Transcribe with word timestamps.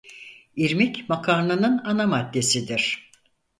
İrmik 0.55 1.09
makarnanın 1.09 1.81
ana 1.85 2.07
maddesidir. 2.07 3.11